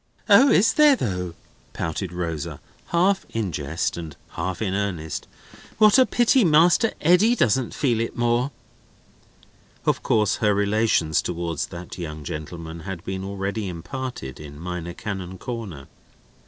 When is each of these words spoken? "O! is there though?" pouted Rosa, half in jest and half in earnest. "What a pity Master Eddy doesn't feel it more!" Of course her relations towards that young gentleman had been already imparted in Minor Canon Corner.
"O! 0.27 0.49
is 0.49 0.73
there 0.73 0.95
though?" 0.95 1.35
pouted 1.73 2.11
Rosa, 2.11 2.59
half 2.87 3.23
in 3.35 3.51
jest 3.51 3.97
and 3.97 4.15
half 4.29 4.59
in 4.59 4.73
earnest. 4.73 5.27
"What 5.77 5.99
a 5.99 6.07
pity 6.07 6.43
Master 6.43 6.93
Eddy 7.01 7.35
doesn't 7.35 7.75
feel 7.75 7.99
it 7.99 8.17
more!" 8.17 8.49
Of 9.85 10.01
course 10.01 10.37
her 10.37 10.55
relations 10.55 11.21
towards 11.21 11.67
that 11.67 11.99
young 11.99 12.23
gentleman 12.23 12.79
had 12.79 13.03
been 13.05 13.23
already 13.23 13.67
imparted 13.67 14.39
in 14.39 14.57
Minor 14.59 14.95
Canon 14.95 15.37
Corner. 15.37 15.87